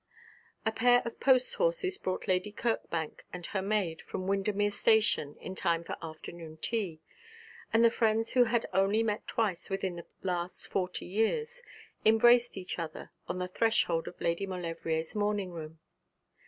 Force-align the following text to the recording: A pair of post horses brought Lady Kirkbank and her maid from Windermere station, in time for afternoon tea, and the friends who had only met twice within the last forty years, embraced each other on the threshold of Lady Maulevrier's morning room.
A 0.65 0.71
pair 0.71 1.03
of 1.05 1.19
post 1.19 1.53
horses 1.53 1.99
brought 1.99 2.27
Lady 2.27 2.51
Kirkbank 2.51 3.23
and 3.31 3.45
her 3.45 3.61
maid 3.61 4.01
from 4.01 4.25
Windermere 4.25 4.71
station, 4.71 5.35
in 5.35 5.53
time 5.53 5.83
for 5.83 5.95
afternoon 6.01 6.57
tea, 6.57 7.01
and 7.71 7.85
the 7.85 7.91
friends 7.91 8.31
who 8.31 8.45
had 8.45 8.65
only 8.73 9.03
met 9.03 9.27
twice 9.27 9.69
within 9.69 9.97
the 9.97 10.07
last 10.23 10.65
forty 10.67 11.05
years, 11.05 11.61
embraced 12.03 12.57
each 12.57 12.79
other 12.79 13.11
on 13.27 13.37
the 13.37 13.47
threshold 13.47 14.07
of 14.07 14.19
Lady 14.19 14.47
Maulevrier's 14.47 15.15
morning 15.15 15.51
room. 15.51 15.77